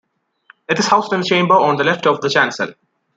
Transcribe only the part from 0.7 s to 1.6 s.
is housed in a chamber